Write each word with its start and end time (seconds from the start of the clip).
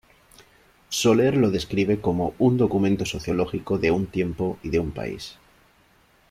Soler 0.89 1.37
lo 1.37 1.51
describe 1.51 2.01
como 2.01 2.33
"un 2.39 2.57
documento 2.57 3.05
sociológico 3.05 3.77
de 3.77 3.91
un 3.91 4.07
tiempo 4.07 4.57
y 4.63 4.69
de 4.71 4.79
un 4.79 4.89
país". 4.89 5.37